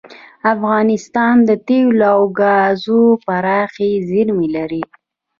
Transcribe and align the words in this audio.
افغانستان 0.53 1.35
د 1.49 1.51
تیلو 1.67 2.03
او 2.15 2.21
ګازو 2.39 3.01
پراخې 3.25 3.91
زیرمې 4.09 4.47
لري. 4.55 4.83